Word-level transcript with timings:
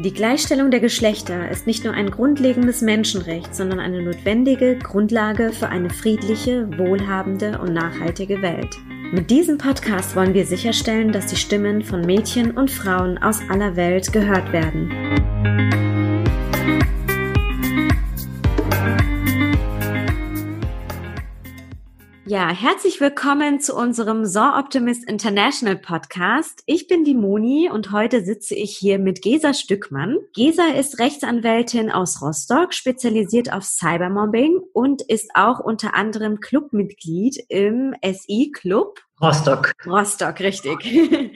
Die 0.00 0.14
Gleichstellung 0.14 0.70
der 0.70 0.78
Geschlechter 0.78 1.50
ist 1.50 1.66
nicht 1.66 1.82
nur 1.82 1.92
ein 1.92 2.12
grundlegendes 2.12 2.82
Menschenrecht, 2.82 3.52
sondern 3.52 3.80
eine 3.80 4.00
notwendige 4.00 4.78
Grundlage 4.78 5.52
für 5.52 5.70
eine 5.70 5.90
friedliche, 5.90 6.68
wohlhabende 6.78 7.58
und 7.58 7.72
nachhaltige 7.72 8.40
Welt. 8.40 8.76
Mit 9.10 9.28
diesem 9.28 9.58
Podcast 9.58 10.14
wollen 10.14 10.34
wir 10.34 10.46
sicherstellen, 10.46 11.10
dass 11.10 11.26
die 11.26 11.36
Stimmen 11.36 11.82
von 11.82 12.02
Mädchen 12.02 12.52
und 12.52 12.70
Frauen 12.70 13.18
aus 13.18 13.40
aller 13.48 13.74
Welt 13.74 14.12
gehört 14.12 14.52
werden. 14.52 15.87
Ja, 22.28 22.50
herzlich 22.50 23.00
willkommen 23.00 23.58
zu 23.58 23.74
unserem 23.74 24.26
Saw 24.26 24.58
Optimist 24.58 25.08
International 25.08 25.76
Podcast. 25.76 26.62
Ich 26.66 26.86
bin 26.86 27.02
die 27.02 27.14
Moni 27.14 27.70
und 27.72 27.90
heute 27.90 28.22
sitze 28.22 28.54
ich 28.54 28.76
hier 28.76 28.98
mit 28.98 29.22
Gesa 29.22 29.54
Stückmann. 29.54 30.18
Gesa 30.34 30.66
ist 30.78 30.98
Rechtsanwältin 30.98 31.90
aus 31.90 32.20
Rostock, 32.20 32.74
spezialisiert 32.74 33.50
auf 33.50 33.64
Cybermobbing 33.64 34.60
und 34.74 35.00
ist 35.00 35.30
auch 35.32 35.58
unter 35.58 35.94
anderem 35.94 36.40
Clubmitglied 36.40 37.46
im 37.48 37.94
SI 38.04 38.52
Club. 38.52 39.00
Rostock. 39.22 39.72
Rostock, 39.86 40.38
richtig. 40.40 40.84
ähm, 40.84 41.32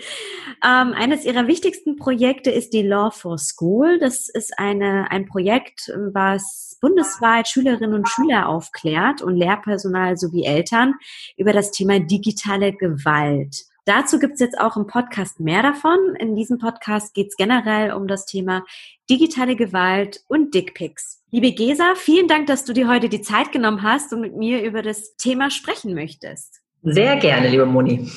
eines 0.63 1.25
ihrer 1.25 1.47
wichtigsten 1.47 1.97
Projekte 1.97 2.51
ist 2.51 2.75
die 2.75 2.83
Law 2.83 3.11
for 3.11 3.39
School. 3.39 3.99
Das 3.99 4.29
ist 4.29 4.59
eine, 4.59 5.11
ein 5.11 5.25
Projekt, 5.25 5.91
was 6.13 6.72
bundesweit 6.83 7.49
Schülerinnen 7.49 7.95
und 7.95 8.09
Schüler 8.09 8.49
aufklärt 8.49 9.23
und 9.23 9.37
Lehrpersonal 9.37 10.19
sowie 10.19 10.45
Eltern 10.45 10.95
über 11.39 11.55
das 11.55 11.71
Thema 11.71 12.01
digitale 12.01 12.75
Gewalt. 12.75 13.65
Dazu 13.85 14.19
gibt 14.19 14.35
es 14.35 14.41
jetzt 14.41 14.61
auch 14.61 14.77
im 14.77 14.87
Podcast 14.87 15.41
mehr 15.41 15.63
davon. 15.63 15.99
In 16.19 16.37
diesem 16.37 16.59
Podcast 16.59 17.15
geht 17.15 17.29
es 17.29 17.37
generell 17.37 17.93
um 17.93 18.07
das 18.07 18.27
Thema 18.27 18.65
digitale 19.09 19.57
Gewalt 19.57 20.21
und 20.29 20.55
Dickpics. 20.55 21.21
Liebe 21.31 21.53
Gesa, 21.53 21.95
vielen 21.97 22.29
Dank, 22.29 22.47
dass 22.47 22.65
du 22.65 22.73
dir 22.73 22.89
heute 22.89 23.09
die 23.09 23.23
Zeit 23.23 23.51
genommen 23.51 23.83
hast 23.83 24.13
und 24.13 24.21
mit 24.21 24.37
mir 24.37 24.63
über 24.63 24.83
das 24.83 25.17
Thema 25.17 25.51
sprechen 25.51 25.95
möchtest. 25.95 26.61
Sehr 26.83 27.17
gerne, 27.17 27.49
liebe 27.49 27.67
Moni. 27.67 28.11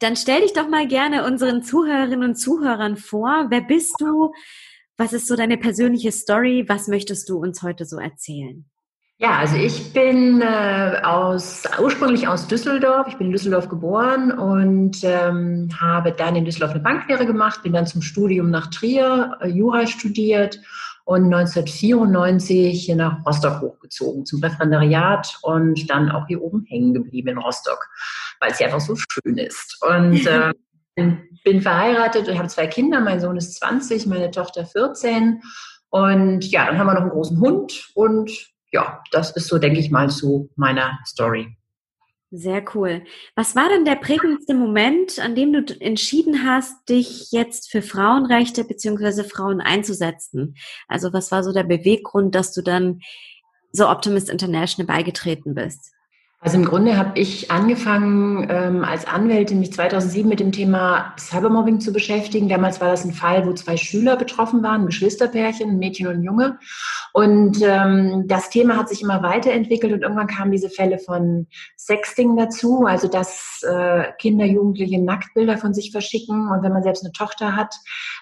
Dann 0.00 0.16
stell 0.16 0.42
dich 0.42 0.52
doch 0.52 0.68
mal 0.68 0.86
gerne 0.86 1.24
unseren 1.24 1.62
Zuhörerinnen 1.62 2.30
und 2.30 2.34
Zuhörern 2.36 2.96
vor. 2.96 3.46
Wer 3.48 3.62
bist 3.62 3.94
du? 3.98 4.32
Was 4.98 5.12
ist 5.12 5.28
so 5.28 5.36
deine 5.36 5.58
persönliche 5.58 6.10
Story? 6.10 6.64
Was 6.68 6.88
möchtest 6.88 7.28
du 7.28 7.38
uns 7.38 7.62
heute 7.62 7.84
so 7.84 7.98
erzählen? 7.98 8.64
Ja, 9.18 9.38
also 9.38 9.56
ich 9.56 9.92
bin 9.94 10.42
äh, 10.42 11.00
aus, 11.02 11.64
ursprünglich 11.80 12.28
aus 12.28 12.48
Düsseldorf. 12.48 13.06
Ich 13.08 13.16
bin 13.16 13.28
in 13.28 13.32
Düsseldorf 13.32 13.68
geboren 13.68 14.30
und 14.30 14.98
ähm, 15.04 15.70
habe 15.80 16.12
dann 16.12 16.36
in 16.36 16.44
Düsseldorf 16.44 16.72
eine 16.72 16.80
Banklehre 16.80 17.24
gemacht, 17.24 17.62
bin 17.62 17.72
dann 17.72 17.86
zum 17.86 18.02
Studium 18.02 18.50
nach 18.50 18.66
Trier, 18.68 19.38
äh, 19.40 19.48
Jura 19.48 19.86
studiert 19.86 20.60
und 21.04 21.32
1994 21.32 22.84
hier 22.84 22.96
nach 22.96 23.24
Rostock 23.24 23.62
hochgezogen 23.62 24.26
zum 24.26 24.42
Referendariat 24.42 25.38
und 25.42 25.88
dann 25.88 26.10
auch 26.10 26.26
hier 26.26 26.42
oben 26.42 26.64
hängen 26.68 26.92
geblieben 26.92 27.28
in 27.28 27.38
Rostock, 27.38 27.88
weil 28.40 28.50
es 28.50 28.58
hier 28.58 28.66
einfach 28.66 28.80
so 28.80 28.96
schön 28.96 29.38
ist. 29.38 29.78
Und 29.82 30.26
äh, 30.26 30.52
bin 30.96 31.60
verheiratet 31.60 32.28
und 32.28 32.38
habe 32.38 32.48
zwei 32.48 32.66
Kinder. 32.66 33.00
Mein 33.00 33.20
Sohn 33.20 33.36
ist 33.36 33.54
20, 33.54 34.06
meine 34.06 34.30
Tochter 34.30 34.66
14. 34.66 35.42
Und 35.90 36.44
ja, 36.50 36.66
dann 36.66 36.78
haben 36.78 36.86
wir 36.86 36.94
noch 36.94 37.02
einen 37.02 37.10
großen 37.10 37.38
Hund. 37.40 37.90
Und 37.94 38.30
ja, 38.72 39.02
das 39.12 39.30
ist 39.30 39.46
so, 39.46 39.58
denke 39.58 39.78
ich 39.78 39.90
mal, 39.90 40.10
zu 40.10 40.50
meiner 40.56 40.98
Story. 41.06 41.56
Sehr 42.32 42.64
cool. 42.74 43.04
Was 43.36 43.54
war 43.54 43.68
denn 43.68 43.84
der 43.84 43.94
prägendste 43.94 44.52
Moment, 44.52 45.20
an 45.20 45.36
dem 45.36 45.52
du 45.52 45.80
entschieden 45.80 46.44
hast, 46.44 46.88
dich 46.88 47.30
jetzt 47.30 47.70
für 47.70 47.82
Frauenrechte 47.82 48.64
bzw. 48.64 49.22
Frauen 49.22 49.60
einzusetzen? 49.60 50.56
Also 50.88 51.12
was 51.12 51.30
war 51.30 51.44
so 51.44 51.52
der 51.52 51.62
Beweggrund, 51.62 52.34
dass 52.34 52.52
du 52.52 52.62
dann 52.62 53.00
so 53.70 53.88
Optimist 53.88 54.28
International 54.28 54.86
beigetreten 54.86 55.54
bist? 55.54 55.92
Also 56.46 56.58
im 56.58 56.64
Grunde 56.64 56.96
habe 56.96 57.18
ich 57.18 57.50
angefangen, 57.50 58.46
ähm, 58.48 58.84
als 58.84 59.04
Anwältin 59.04 59.58
mich 59.58 59.72
2007 59.72 60.28
mit 60.28 60.38
dem 60.38 60.52
Thema 60.52 61.12
Cybermobbing 61.18 61.80
zu 61.80 61.92
beschäftigen. 61.92 62.48
Damals 62.48 62.80
war 62.80 62.88
das 62.88 63.04
ein 63.04 63.14
Fall, 63.14 63.44
wo 63.48 63.52
zwei 63.52 63.76
Schüler 63.76 64.16
betroffen 64.16 64.62
waren, 64.62 64.82
ein 64.82 64.86
Geschwisterpärchen, 64.86 65.70
ein 65.70 65.78
Mädchen 65.80 66.06
und 66.06 66.18
ein 66.18 66.22
Junge. 66.22 66.60
Und 67.12 67.60
ähm, 67.62 68.28
das 68.28 68.48
Thema 68.48 68.76
hat 68.76 68.88
sich 68.88 69.02
immer 69.02 69.24
weiterentwickelt 69.24 69.92
und 69.92 70.02
irgendwann 70.02 70.28
kamen 70.28 70.52
diese 70.52 70.70
Fälle 70.70 71.00
von 71.00 71.48
Sexting 71.76 72.36
dazu, 72.36 72.84
also 72.86 73.08
dass 73.08 73.64
äh, 73.68 74.12
Kinder, 74.20 74.44
Jugendliche 74.44 75.02
Nacktbilder 75.02 75.58
von 75.58 75.74
sich 75.74 75.90
verschicken. 75.90 76.48
Und 76.48 76.62
wenn 76.62 76.72
man 76.72 76.84
selbst 76.84 77.02
eine 77.02 77.10
Tochter 77.12 77.56
hat, 77.56 77.74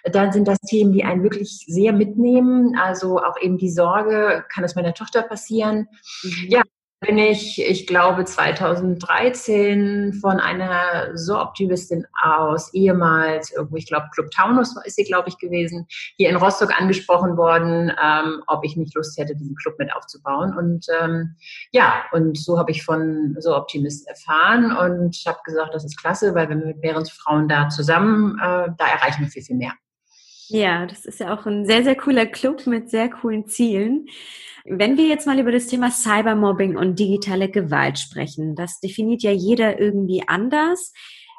dann 0.02 0.32
sind 0.32 0.48
das 0.48 0.60
Themen, 0.60 0.94
die 0.94 1.04
einen 1.04 1.24
wirklich 1.24 1.66
sehr 1.68 1.92
mitnehmen. 1.92 2.74
Also 2.82 3.18
auch 3.18 3.36
eben 3.38 3.58
die 3.58 3.70
Sorge, 3.70 4.46
kann 4.50 4.64
es 4.64 4.76
meiner 4.76 4.94
Tochter 4.94 5.20
passieren? 5.20 5.88
Mhm. 6.22 6.46
Ja, 6.48 6.62
bin 7.00 7.18
ich, 7.18 7.60
ich 7.60 7.86
glaube, 7.86 8.24
2013 8.24 10.14
von 10.14 10.40
einer 10.40 11.16
So-Optimistin 11.16 12.06
aus, 12.22 12.72
ehemals 12.72 13.52
irgendwo, 13.52 13.76
ich 13.76 13.86
glaube, 13.86 14.06
Club 14.12 14.30
Taunus 14.30 14.74
ist 14.84 14.96
sie, 14.96 15.04
glaube 15.04 15.28
ich, 15.28 15.38
gewesen, 15.38 15.86
hier 16.16 16.30
in 16.30 16.36
Rostock 16.36 16.78
angesprochen 16.78 17.36
worden, 17.36 17.92
ähm, 18.02 18.42
ob 18.46 18.64
ich 18.64 18.76
nicht 18.76 18.94
Lust 18.94 19.18
hätte, 19.18 19.36
diesen 19.36 19.56
Club 19.56 19.78
mit 19.78 19.94
aufzubauen. 19.94 20.56
Und 20.56 20.86
ähm, 21.00 21.36
ja, 21.72 22.04
und 22.12 22.38
so 22.38 22.58
habe 22.58 22.70
ich 22.70 22.82
von 22.82 23.36
So-Optimisten 23.38 24.08
erfahren 24.08 24.72
und 24.76 25.16
habe 25.26 25.38
gesagt, 25.44 25.74
das 25.74 25.84
ist 25.84 26.00
klasse, 26.00 26.34
weil 26.34 26.48
wenn 26.48 26.60
wir 26.60 26.68
mit 26.68 26.80
mehreren 26.80 27.06
Frauen 27.06 27.48
da 27.48 27.68
zusammen, 27.68 28.38
äh, 28.38 28.68
da 28.76 28.86
erreichen 28.86 29.22
wir 29.22 29.28
viel, 29.28 29.42
viel 29.42 29.56
mehr. 29.56 29.72
Ja, 30.48 30.86
das 30.86 31.04
ist 31.04 31.20
ja 31.20 31.34
auch 31.34 31.46
ein 31.46 31.66
sehr, 31.66 31.84
sehr 31.84 31.96
cooler 31.96 32.26
Club 32.26 32.66
mit 32.66 32.90
sehr 32.90 33.08
coolen 33.08 33.46
Zielen. 33.46 34.06
Wenn 34.64 34.96
wir 34.96 35.06
jetzt 35.06 35.26
mal 35.26 35.38
über 35.38 35.52
das 35.52 35.66
Thema 35.66 35.90
Cybermobbing 35.90 36.76
und 36.76 36.98
digitale 36.98 37.50
Gewalt 37.50 37.98
sprechen, 37.98 38.54
das 38.54 38.80
definiert 38.80 39.22
ja 39.22 39.30
jeder 39.30 39.78
irgendwie 39.78 40.22
anders. 40.26 40.92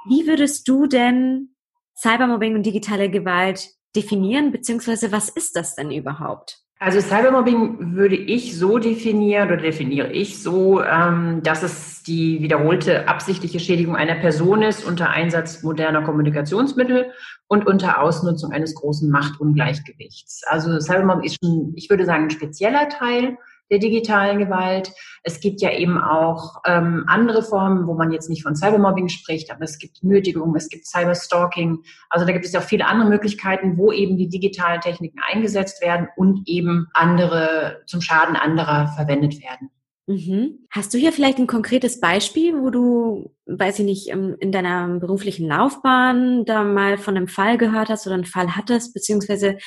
Wie 0.08 0.28
würdest 0.28 0.68
du 0.68 0.86
denn 0.86 1.56
Cybermobbing 1.98 2.56
und 2.56 2.66
digitale 2.66 3.10
Gewalt 3.10 3.70
definieren, 3.96 4.52
beziehungsweise 4.52 5.12
was 5.12 5.30
ist 5.30 5.56
das 5.56 5.76
denn 5.76 5.92
überhaupt? 5.92 6.65
Also 6.78 7.00
Cybermobbing 7.00 7.96
würde 7.96 8.16
ich 8.16 8.58
so 8.58 8.80
definieren 8.80 9.48
oder 9.48 9.62
definiere 9.62 10.12
ich 10.12 10.44
so, 10.44 10.84
ähm, 10.84 11.42
dass 11.42 11.64
es 11.64 12.04
die 12.04 12.42
wiederholte 12.42 13.08
absichtliche 13.08 13.62
Schädigung 13.62 13.96
einer 13.96 14.16
Person 14.16 14.62
ist 14.62 14.86
unter 14.86 15.10
Einsatz 15.10 15.64
moderner 15.64 16.02
Kommunikationsmittel 16.04 17.12
und 17.48 17.66
unter 17.66 18.02
Ausnutzung 18.02 18.52
eines 18.52 18.76
großen 18.76 19.10
Machtungleichgewichts. 19.10 20.44
Also 20.48 20.78
Cybermobbing 20.80 21.24
ist 21.24 21.38
schon, 21.42 21.72
ich 21.76 21.90
würde 21.90 22.06
sagen, 22.06 22.26
ein 22.26 22.30
spezieller 22.30 22.90
Teil 22.90 23.38
der 23.72 23.80
digitalen 23.80 24.40
Gewalt. 24.40 24.92
Es 25.24 25.40
gibt 25.40 25.62
ja 25.62 25.72
eben 25.72 25.98
auch 25.98 26.62
ähm, 26.66 27.06
andere 27.08 27.42
Formen, 27.42 27.88
wo 27.88 27.96
man 27.96 28.12
jetzt 28.12 28.30
nicht 28.30 28.44
von 28.44 28.56
Cybermobbing 28.56 29.10
spricht, 29.10 29.52
aber 29.52 29.64
es 29.64 29.80
gibt 29.80 30.04
Nötigung, 30.04 30.56
es 30.56 30.70
gibt 30.70 30.86
Cyberstalking. 30.86 31.80
Also 32.10 32.26
da 32.26 32.32
gibt 32.32 32.46
es 32.46 32.52
ja 32.52 32.60
auch 32.60 32.66
viele 32.66 32.88
andere 32.88 33.10
Möglichkeiten, 33.10 33.78
wo 33.78 33.92
eben 33.92 34.18
die 34.18 34.30
digitalen 34.30 34.82
Techniken 34.82 35.20
eingesetzt 35.32 35.82
werden 35.82 36.08
und 36.16 36.48
eben 36.48 36.88
andere 36.94 37.82
zum 37.88 38.02
Schaden 38.02 38.36
anderer 38.36 38.90
verwendet 38.96 39.42
werden. 39.42 39.70
Mhm. 40.08 40.60
Hast 40.70 40.94
du 40.94 41.00
hier 41.00 41.12
vielleicht 41.12 41.40
ein 41.40 41.48
konkretes 41.48 42.00
Beispiel, 42.00 42.54
wo 42.62 42.70
du, 42.70 43.32
weiß 43.48 43.80
ich 43.80 43.86
nicht, 43.86 44.10
in 44.10 44.52
deiner 44.52 44.88
beruflichen 45.00 45.48
Laufbahn 45.48 46.46
da 46.46 46.64
mal 46.64 47.00
von 47.00 47.18
einem 47.18 47.28
Fall 47.28 47.58
gehört 47.58 47.90
hast 47.90 48.06
oder 48.06 48.14
einen 48.14 48.26
Fall 48.26 48.56
hattest, 48.56 48.94
beziehungsweise 48.94 49.58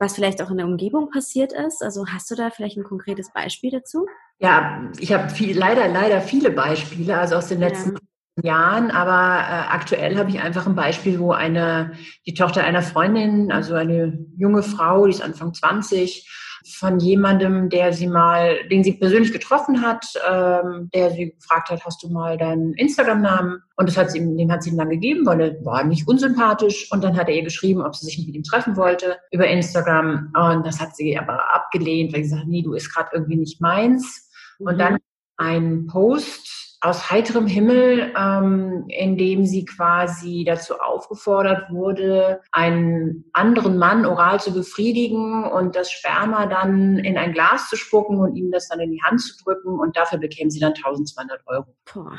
was 0.00 0.14
vielleicht 0.14 0.42
auch 0.42 0.50
in 0.50 0.56
der 0.56 0.66
Umgebung 0.66 1.10
passiert 1.10 1.52
ist? 1.52 1.82
Also 1.82 2.06
hast 2.08 2.30
du 2.30 2.34
da 2.34 2.50
vielleicht 2.50 2.78
ein 2.78 2.84
konkretes 2.84 3.32
Beispiel 3.32 3.70
dazu? 3.70 4.06
Ja, 4.38 4.90
ich 4.98 5.12
habe 5.12 5.28
viel, 5.28 5.56
leider, 5.56 5.86
leider 5.88 6.22
viele 6.22 6.50
Beispiele, 6.50 7.18
also 7.18 7.36
aus 7.36 7.48
den 7.48 7.60
letzten 7.60 7.96
ja. 8.42 8.44
Jahren, 8.44 8.90
aber 8.90 9.12
äh, 9.12 9.68
aktuell 9.70 10.16
habe 10.16 10.30
ich 10.30 10.40
einfach 10.40 10.66
ein 10.66 10.74
Beispiel, 10.74 11.20
wo 11.20 11.32
eine, 11.32 11.92
die 12.26 12.32
Tochter 12.32 12.64
einer 12.64 12.80
Freundin, 12.80 13.52
also 13.52 13.74
eine 13.74 14.18
junge 14.38 14.62
Frau, 14.62 15.04
die 15.04 15.12
ist 15.12 15.22
Anfang 15.22 15.52
20, 15.52 16.26
von 16.66 16.98
jemandem, 16.98 17.68
der 17.68 17.92
sie 17.92 18.06
mal, 18.06 18.56
den 18.68 18.84
sie 18.84 18.92
persönlich 18.92 19.32
getroffen 19.32 19.82
hat, 19.82 20.04
ähm, 20.28 20.90
der 20.94 21.10
sie 21.10 21.32
gefragt 21.32 21.70
hat, 21.70 21.84
hast 21.84 22.02
du 22.02 22.08
mal 22.08 22.36
deinen 22.36 22.74
Instagram-Namen? 22.74 23.62
Und 23.76 23.88
das 23.88 23.96
hat 23.96 24.10
sie, 24.10 24.20
den 24.20 24.52
hat 24.52 24.62
sie 24.62 24.70
ihm 24.70 24.78
dann 24.78 24.90
gegeben, 24.90 25.24
weil 25.26 25.40
er 25.40 25.64
war 25.64 25.84
nicht 25.84 26.06
unsympathisch. 26.06 26.90
Und 26.92 27.02
dann 27.02 27.16
hat 27.16 27.28
er 27.28 27.34
ihr 27.34 27.44
geschrieben, 27.44 27.82
ob 27.82 27.96
sie 27.96 28.06
sich 28.06 28.18
nicht 28.18 28.26
mit 28.26 28.36
ihm 28.36 28.42
treffen 28.42 28.76
wollte 28.76 29.16
über 29.30 29.46
Instagram. 29.46 30.32
Und 30.34 30.66
das 30.66 30.80
hat 30.80 30.96
sie 30.96 31.18
aber 31.18 31.54
abgelehnt, 31.54 32.12
weil 32.12 32.24
sie 32.24 32.30
gesagt, 32.30 32.48
nee, 32.48 32.62
du 32.62 32.74
ist 32.74 32.94
gerade 32.94 33.10
irgendwie 33.12 33.36
nicht 33.36 33.60
meins. 33.60 34.30
Und 34.58 34.78
dann 34.78 34.98
ein 35.36 35.86
Post 35.86 36.59
aus 36.80 37.10
heiterem 37.10 37.46
Himmel, 37.46 38.12
ähm, 38.16 38.84
in 38.88 39.18
dem 39.18 39.44
sie 39.44 39.64
quasi 39.66 40.44
dazu 40.46 40.80
aufgefordert 40.80 41.70
wurde, 41.70 42.40
einen 42.52 43.26
anderen 43.34 43.76
Mann 43.76 44.06
oral 44.06 44.40
zu 44.40 44.54
befriedigen 44.54 45.44
und 45.44 45.76
das 45.76 45.90
Sperma 45.90 46.46
dann 46.46 46.98
in 46.98 47.18
ein 47.18 47.32
Glas 47.32 47.68
zu 47.68 47.76
spucken 47.76 48.18
und 48.18 48.34
ihm 48.34 48.50
das 48.50 48.68
dann 48.68 48.80
in 48.80 48.92
die 48.92 49.02
Hand 49.02 49.20
zu 49.20 49.34
drücken 49.44 49.78
und 49.78 49.96
dafür 49.96 50.18
bekämen 50.18 50.50
sie 50.50 50.60
dann 50.60 50.72
1200 50.72 51.42
Euro. 51.46 51.76
Boah. 51.92 52.18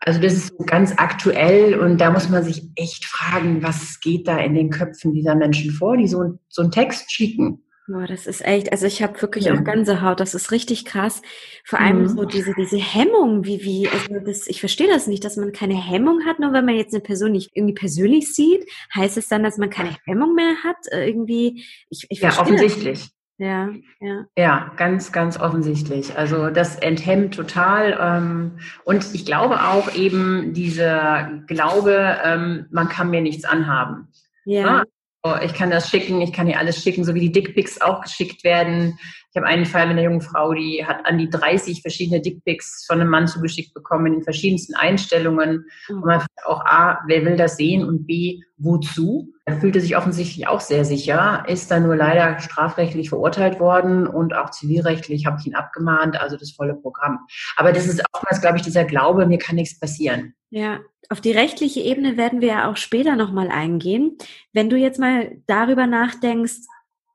Also 0.00 0.20
das 0.20 0.32
ist 0.34 0.52
ganz 0.66 0.94
aktuell 0.96 1.78
und 1.78 1.98
da 1.98 2.10
muss 2.10 2.28
man 2.28 2.44
sich 2.44 2.62
echt 2.76 3.04
fragen, 3.04 3.62
was 3.62 4.00
geht 4.00 4.28
da 4.28 4.38
in 4.38 4.54
den 4.54 4.70
Köpfen 4.70 5.12
dieser 5.12 5.34
Menschen 5.34 5.72
vor, 5.72 5.96
die 5.96 6.06
so, 6.06 6.38
so 6.48 6.62
einen 6.62 6.70
Text 6.70 7.12
schicken. 7.12 7.64
Boah, 7.90 8.06
das 8.06 8.26
ist 8.26 8.44
echt, 8.44 8.70
also 8.70 8.86
ich 8.86 9.02
habe 9.02 9.20
wirklich 9.22 9.46
ja. 9.46 9.54
auch 9.54 9.64
Gänsehaut, 9.64 10.20
das 10.20 10.34
ist 10.34 10.50
richtig 10.50 10.84
krass. 10.84 11.22
Vor 11.64 11.80
allem 11.80 12.02
mhm. 12.02 12.08
so 12.08 12.24
diese, 12.26 12.52
diese 12.52 12.76
Hemmung, 12.76 13.46
wie, 13.46 13.64
wie, 13.64 13.88
also 13.88 14.20
das, 14.26 14.46
ich 14.46 14.60
verstehe 14.60 14.88
das 14.88 15.06
nicht, 15.06 15.24
dass 15.24 15.38
man 15.38 15.52
keine 15.52 15.74
Hemmung 15.74 16.26
hat, 16.26 16.38
nur 16.38 16.52
wenn 16.52 16.66
man 16.66 16.76
jetzt 16.76 16.92
eine 16.92 17.02
Person 17.02 17.32
nicht 17.32 17.50
irgendwie 17.54 17.72
persönlich 17.72 18.34
sieht, 18.34 18.70
heißt 18.94 19.16
es 19.16 19.28
dann, 19.28 19.42
dass 19.42 19.56
man 19.56 19.70
keine 19.70 19.96
Hemmung 20.04 20.34
mehr 20.34 20.56
hat? 20.62 20.76
Äh, 20.90 21.08
irgendwie, 21.08 21.64
ich, 21.88 22.04
ich 22.10 22.20
Ja, 22.20 22.38
offensichtlich. 22.38 23.08
Ja, 23.38 23.70
ja. 24.00 24.26
Ja, 24.36 24.72
ganz, 24.76 25.10
ganz 25.10 25.40
offensichtlich. 25.40 26.18
Also 26.18 26.50
das 26.50 26.76
enthemmt 26.76 27.36
total. 27.36 27.96
Ähm, 27.98 28.58
und 28.84 29.14
ich 29.14 29.24
glaube 29.24 29.62
auch 29.62 29.94
eben 29.94 30.52
dieser 30.52 31.40
Glaube, 31.46 32.18
ähm, 32.22 32.66
man 32.70 32.90
kann 32.90 33.08
mir 33.08 33.22
nichts 33.22 33.46
anhaben. 33.46 34.08
Ja. 34.44 34.84
Oh, 35.28 35.44
ich 35.44 35.52
kann 35.52 35.70
das 35.70 35.90
schicken, 35.90 36.20
ich 36.20 36.32
kann 36.32 36.48
ihr 36.48 36.58
alles 36.58 36.82
schicken, 36.82 37.04
so 37.04 37.14
wie 37.14 37.20
die 37.20 37.32
Dickpics 37.32 37.80
auch 37.80 38.02
geschickt 38.02 38.44
werden. 38.44 38.98
Ich 39.30 39.36
habe 39.36 39.46
einen 39.46 39.66
Fall 39.66 39.86
mit 39.86 39.92
einer 39.92 40.04
jungen 40.04 40.22
Frau, 40.22 40.54
die 40.54 40.84
hat 40.86 41.04
an 41.04 41.18
die 41.18 41.28
30 41.28 41.82
verschiedene 41.82 42.22
Dickpics 42.22 42.86
von 42.86 43.00
einem 43.00 43.10
Mann 43.10 43.26
zugeschickt 43.26 43.74
bekommen 43.74 44.06
in 44.06 44.12
den 44.14 44.22
verschiedensten 44.22 44.74
Einstellungen. 44.74 45.66
Mhm. 45.88 45.96
Und 45.96 46.06
man 46.06 46.20
fragt 46.20 46.46
auch 46.46 46.64
A, 46.64 47.00
wer 47.06 47.24
will 47.24 47.36
das 47.36 47.56
sehen 47.56 47.84
und 47.84 48.06
B, 48.06 48.40
wozu? 48.56 49.32
Er 49.44 49.60
fühlte 49.60 49.80
sich 49.80 49.96
offensichtlich 49.96 50.48
auch 50.48 50.60
sehr 50.60 50.84
sicher, 50.84 51.44
ist 51.46 51.70
dann 51.70 51.82
nur 51.82 51.96
leider 51.96 52.38
strafrechtlich 52.38 53.10
verurteilt 53.10 53.60
worden 53.60 54.06
und 54.06 54.34
auch 54.34 54.50
zivilrechtlich 54.50 55.26
habe 55.26 55.36
ich 55.40 55.46
ihn 55.46 55.54
abgemahnt, 55.54 56.20
also 56.20 56.36
das 56.36 56.52
volle 56.52 56.74
Programm. 56.74 57.18
Aber 57.56 57.72
das 57.72 57.86
ist 57.86 58.02
oftmals, 58.12 58.40
glaube 58.40 58.56
ich, 58.56 58.62
dieser 58.62 58.84
Glaube, 58.84 59.26
mir 59.26 59.38
kann 59.38 59.56
nichts 59.56 59.78
passieren. 59.78 60.34
Ja, 60.50 60.78
auf 61.08 61.20
die 61.20 61.32
rechtliche 61.32 61.80
Ebene 61.80 62.16
werden 62.16 62.40
wir 62.40 62.48
ja 62.48 62.70
auch 62.70 62.76
später 62.76 63.16
nochmal 63.16 63.48
eingehen. 63.48 64.18
Wenn 64.52 64.68
du 64.68 64.76
jetzt 64.76 64.98
mal 64.98 65.38
darüber 65.46 65.86
nachdenkst, 65.86 66.66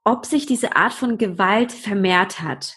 ob 0.04 0.26
sich 0.26 0.46
diese 0.46 0.76
Art 0.76 0.94
von 0.94 1.18
Gewalt 1.18 1.72
vermehrt 1.72 2.42
hat 2.42 2.76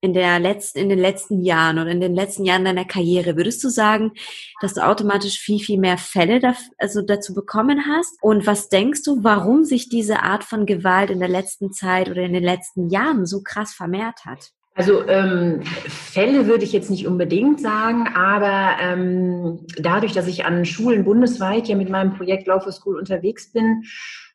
in, 0.00 0.12
der 0.12 0.38
letzten, 0.38 0.78
in 0.78 0.88
den 0.88 0.98
letzten 0.98 1.42
Jahren 1.42 1.78
oder 1.78 1.90
in 1.90 2.00
den 2.00 2.14
letzten 2.14 2.44
Jahren 2.44 2.64
deiner 2.64 2.84
Karriere, 2.84 3.36
würdest 3.36 3.62
du 3.64 3.68
sagen, 3.68 4.12
dass 4.60 4.74
du 4.74 4.84
automatisch 4.84 5.38
viel, 5.38 5.60
viel 5.60 5.78
mehr 5.78 5.98
Fälle 5.98 6.40
da, 6.40 6.54
also 6.78 7.00
dazu 7.00 7.32
bekommen 7.32 7.86
hast? 7.86 8.18
Und 8.20 8.46
was 8.46 8.68
denkst 8.68 9.04
du, 9.04 9.22
warum 9.22 9.64
sich 9.64 9.88
diese 9.88 10.22
Art 10.22 10.44
von 10.44 10.66
Gewalt 10.66 11.10
in 11.10 11.20
der 11.20 11.28
letzten 11.28 11.72
Zeit 11.72 12.10
oder 12.10 12.22
in 12.22 12.32
den 12.32 12.44
letzten 12.44 12.90
Jahren 12.90 13.24
so 13.24 13.42
krass 13.42 13.72
vermehrt 13.72 14.24
hat? 14.24 14.52
Also 14.76 15.08
ähm, 15.08 15.62
Fälle 15.62 16.46
würde 16.46 16.64
ich 16.64 16.72
jetzt 16.72 16.90
nicht 16.90 17.06
unbedingt 17.06 17.62
sagen, 17.62 18.08
aber 18.14 18.76
ähm, 18.78 19.66
dadurch, 19.78 20.12
dass 20.12 20.26
ich 20.26 20.44
an 20.44 20.66
Schulen 20.66 21.02
bundesweit 21.02 21.66
ja 21.66 21.76
mit 21.76 21.88
meinem 21.88 22.14
Projekt 22.14 22.46
Law 22.46 22.60
for 22.60 22.72
School 22.72 22.98
unterwegs 22.98 23.52
bin, 23.52 23.84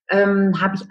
ähm, 0.09 0.59
habe 0.59 0.77
ich 0.77 0.81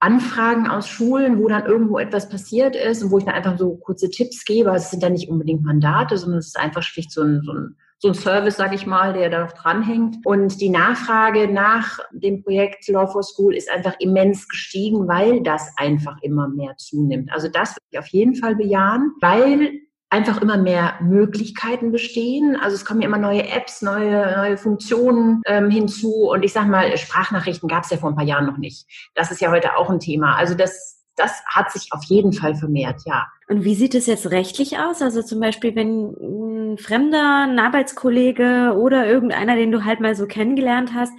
Anfragen 0.00 0.66
aus 0.66 0.88
Schulen, 0.88 1.38
wo 1.38 1.48
dann 1.48 1.66
irgendwo 1.66 1.98
etwas 1.98 2.30
passiert 2.30 2.76
ist 2.76 3.02
und 3.02 3.10
wo 3.10 3.18
ich 3.18 3.24
dann 3.24 3.34
einfach 3.34 3.58
so 3.58 3.76
kurze 3.76 4.08
Tipps 4.08 4.42
gebe. 4.46 4.70
Es 4.70 4.90
sind 4.90 5.02
dann 5.02 5.12
nicht 5.12 5.28
unbedingt 5.28 5.62
Mandate, 5.62 6.16
sondern 6.16 6.38
es 6.38 6.48
ist 6.48 6.58
einfach 6.58 6.82
schlicht 6.82 7.12
so 7.12 7.22
ein, 7.22 7.42
so 7.44 7.52
ein 7.52 7.76
so 8.04 8.10
ein 8.10 8.14
Service, 8.14 8.58
sage 8.58 8.74
ich 8.74 8.84
mal, 8.84 9.14
der 9.14 9.30
da 9.30 9.46
dranhängt. 9.46 10.18
Und 10.26 10.60
die 10.60 10.68
Nachfrage 10.68 11.50
nach 11.50 12.00
dem 12.12 12.42
Projekt 12.42 12.86
Law 12.88 13.06
for 13.06 13.22
School 13.22 13.56
ist 13.56 13.70
einfach 13.70 13.94
immens 13.98 14.46
gestiegen, 14.46 15.08
weil 15.08 15.42
das 15.42 15.72
einfach 15.78 16.18
immer 16.20 16.48
mehr 16.48 16.76
zunimmt. 16.76 17.32
Also 17.32 17.48
das 17.48 17.70
würde 17.70 17.86
ich 17.92 17.98
auf 17.98 18.08
jeden 18.08 18.34
Fall 18.34 18.56
bejahen, 18.56 19.12
weil 19.22 19.80
einfach 20.10 20.42
immer 20.42 20.58
mehr 20.58 20.96
Möglichkeiten 21.00 21.92
bestehen. 21.92 22.56
Also 22.60 22.76
es 22.76 22.84
kommen 22.84 23.00
ja 23.00 23.08
immer 23.08 23.16
neue 23.16 23.48
Apps, 23.48 23.80
neue, 23.80 24.36
neue 24.36 24.58
Funktionen 24.58 25.40
ähm, 25.46 25.70
hinzu. 25.70 26.28
Und 26.30 26.44
ich 26.44 26.52
sage 26.52 26.68
mal, 26.68 26.94
Sprachnachrichten 26.98 27.70
gab 27.70 27.84
es 27.84 27.90
ja 27.90 27.96
vor 27.96 28.10
ein 28.10 28.16
paar 28.16 28.26
Jahren 28.26 28.44
noch 28.44 28.58
nicht. 28.58 28.86
Das 29.14 29.30
ist 29.30 29.40
ja 29.40 29.50
heute 29.50 29.78
auch 29.78 29.88
ein 29.88 29.98
Thema. 29.98 30.36
Also 30.36 30.54
das, 30.54 31.03
das 31.16 31.42
hat 31.46 31.70
sich 31.70 31.92
auf 31.92 32.04
jeden 32.04 32.32
Fall 32.32 32.54
vermehrt, 32.54 33.02
ja. 33.06 33.26
Und 33.48 33.64
wie 33.64 33.74
sieht 33.74 33.94
es 33.94 34.06
jetzt 34.06 34.30
rechtlich 34.30 34.78
aus? 34.78 35.02
Also 35.02 35.22
zum 35.22 35.40
Beispiel, 35.40 35.74
wenn 35.76 36.72
ein 36.72 36.78
Fremder, 36.78 37.44
ein 37.46 37.58
Arbeitskollege 37.58 38.76
oder 38.78 39.06
irgendeiner, 39.06 39.54
den 39.56 39.70
du 39.70 39.84
halt 39.84 40.00
mal 40.00 40.14
so 40.14 40.26
kennengelernt 40.26 40.92
hast, 40.94 41.12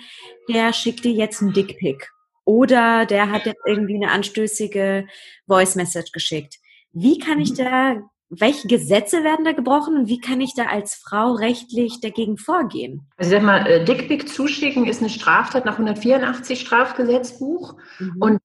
der 0.50 0.74
schickt 0.74 1.06
dir 1.06 1.12
jetzt 1.12 1.42
einen 1.42 1.54
Dickpick. 1.54 2.10
Oder 2.44 3.06
der 3.06 3.32
hat 3.32 3.46
jetzt 3.46 3.62
irgendwie 3.66 3.96
eine 3.96 4.12
anstößige 4.12 5.08
Voice 5.48 5.76
Message 5.76 6.12
geschickt. 6.12 6.56
Wie 6.92 7.18
kann 7.20 7.40
ich 7.40 7.52
mhm. 7.52 7.56
da 7.56 7.96
welche 8.30 8.68
Gesetze 8.68 9.24
werden 9.24 9.46
da 9.46 9.52
gebrochen 9.52 9.98
und 9.98 10.08
wie 10.08 10.20
kann 10.20 10.42
ich 10.42 10.54
da 10.56 10.66
als 10.66 10.96
Frau 10.96 11.34
rechtlich 11.34 12.02
dagegen 12.02 12.38
vorgehen? 12.38 13.08
Also 13.18 13.32
ich 13.32 13.38
sag 13.38 13.46
mal, 13.46 13.68
äh, 13.68 13.86
Dickpick 13.86 14.28
zuschicken 14.28 14.86
ist 14.88 15.02
eine 15.02 15.10
Straftat 15.10 15.66
nach 15.66 15.74
184 15.74 16.60
Strafgesetzbuch 16.60 17.76
mhm. 18.00 18.16
und 18.20 18.40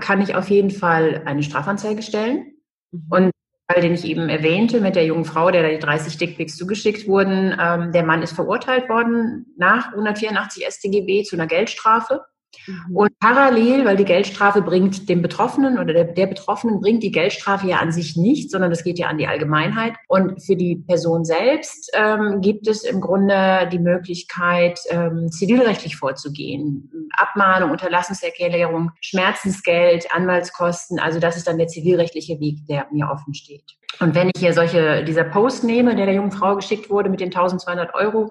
kann 0.00 0.20
ich 0.20 0.34
auf 0.34 0.48
jeden 0.50 0.70
Fall 0.70 1.22
eine 1.24 1.42
Strafanzeige 1.42 2.02
stellen. 2.02 2.54
Mhm. 2.92 3.06
Und 3.10 3.30
Fall, 3.68 3.82
den 3.82 3.94
ich 3.94 4.04
eben 4.04 4.28
erwähnte, 4.28 4.80
mit 4.80 4.94
der 4.94 5.06
jungen 5.06 5.24
Frau, 5.24 5.50
der 5.50 5.62
da 5.62 5.68
die 5.68 5.78
30 5.78 6.18
Dickpics 6.18 6.56
zugeschickt 6.56 7.08
wurden, 7.08 7.56
ähm, 7.60 7.90
der 7.90 8.04
Mann 8.04 8.22
ist 8.22 8.32
verurteilt 8.32 8.88
worden 8.88 9.46
nach 9.56 9.92
184 9.92 10.64
StGB 10.64 11.24
zu 11.24 11.34
einer 11.34 11.48
Geldstrafe. 11.48 12.22
Mhm. 12.66 12.96
Und 12.96 13.18
parallel, 13.18 13.84
weil 13.84 13.96
die 13.96 14.04
Geldstrafe 14.04 14.62
bringt 14.62 15.08
dem 15.08 15.22
Betroffenen 15.22 15.78
oder 15.78 15.92
der, 15.92 16.04
der, 16.04 16.26
Betroffenen 16.26 16.80
bringt 16.80 17.02
die 17.02 17.12
Geldstrafe 17.12 17.68
ja 17.68 17.78
an 17.78 17.92
sich 17.92 18.16
nicht, 18.16 18.50
sondern 18.50 18.70
das 18.70 18.84
geht 18.84 18.98
ja 18.98 19.08
an 19.08 19.18
die 19.18 19.26
Allgemeinheit. 19.26 19.94
Und 20.08 20.42
für 20.44 20.56
die 20.56 20.76
Person 20.76 21.24
selbst 21.24 21.90
ähm, 21.94 22.40
gibt 22.40 22.66
es 22.66 22.84
im 22.84 23.00
Grunde 23.00 23.68
die 23.72 23.78
Möglichkeit, 23.78 24.78
ähm, 24.90 25.28
zivilrechtlich 25.30 25.96
vorzugehen. 25.96 26.90
Abmahnung, 27.16 27.70
Unterlassungserklärung, 27.70 28.90
Schmerzensgeld, 29.00 30.06
Anwaltskosten. 30.12 30.98
Also 30.98 31.20
das 31.20 31.36
ist 31.36 31.46
dann 31.46 31.58
der 31.58 31.68
zivilrechtliche 31.68 32.40
Weg, 32.40 32.66
der 32.68 32.86
mir 32.92 33.08
offen 33.10 33.34
steht. 33.34 33.76
Und 34.00 34.14
wenn 34.14 34.30
ich 34.34 34.40
hier 34.40 34.52
solche, 34.52 35.04
dieser 35.04 35.24
Post 35.24 35.64
nehme, 35.64 35.94
der 35.94 36.06
der 36.06 36.14
jungen 36.14 36.32
Frau 36.32 36.56
geschickt 36.56 36.90
wurde 36.90 37.08
mit 37.08 37.20
den 37.20 37.28
1200 37.28 37.94
Euro, 37.94 38.30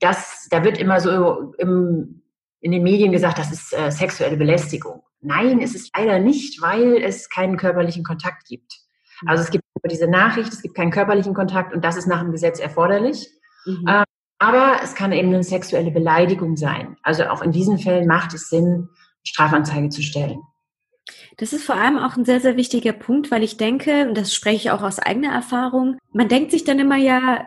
das, 0.00 0.48
da 0.50 0.64
wird 0.64 0.78
immer 0.78 1.00
so 1.00 1.54
im 1.58 2.22
in 2.60 2.72
den 2.72 2.82
Medien 2.82 3.12
gesagt, 3.12 3.38
das 3.38 3.52
ist 3.52 3.72
äh, 3.72 3.90
sexuelle 3.90 4.36
Belästigung. 4.36 5.02
Nein, 5.20 5.60
ist 5.60 5.74
es 5.74 5.88
leider 5.96 6.18
nicht, 6.18 6.60
weil 6.60 6.96
es 6.96 7.28
keinen 7.28 7.56
körperlichen 7.56 8.04
Kontakt 8.04 8.46
gibt. 8.46 8.72
Mhm. 9.22 9.28
Also 9.28 9.44
es 9.44 9.50
gibt 9.50 9.64
diese 9.90 10.08
Nachricht, 10.08 10.52
es 10.52 10.62
gibt 10.62 10.74
keinen 10.74 10.90
körperlichen 10.90 11.34
Kontakt 11.34 11.72
und 11.72 11.84
das 11.84 11.96
ist 11.96 12.06
nach 12.06 12.20
dem 12.20 12.32
Gesetz 12.32 12.58
erforderlich. 12.58 13.28
Mhm. 13.64 13.84
Ähm, 13.88 14.04
aber 14.38 14.76
es 14.82 14.94
kann 14.94 15.12
eben 15.12 15.28
eine 15.28 15.42
sexuelle 15.42 15.90
Beleidigung 15.90 16.56
sein. 16.56 16.96
Also 17.02 17.24
auch 17.24 17.42
in 17.42 17.52
diesen 17.52 17.78
Fällen 17.78 18.06
macht 18.06 18.34
es 18.34 18.48
Sinn, 18.48 18.88
Strafanzeige 19.24 19.88
zu 19.88 20.02
stellen. 20.02 20.40
Das 21.38 21.52
ist 21.52 21.64
vor 21.64 21.76
allem 21.76 21.98
auch 21.98 22.16
ein 22.16 22.24
sehr, 22.24 22.40
sehr 22.40 22.56
wichtiger 22.56 22.92
Punkt, 22.92 23.30
weil 23.30 23.42
ich 23.42 23.56
denke, 23.56 24.08
und 24.08 24.16
das 24.16 24.34
spreche 24.34 24.56
ich 24.56 24.70
auch 24.70 24.82
aus 24.82 24.98
eigener 24.98 25.32
Erfahrung, 25.32 25.98
man 26.12 26.28
denkt 26.28 26.50
sich 26.50 26.64
dann 26.64 26.78
immer 26.78 26.96
ja, 26.96 27.46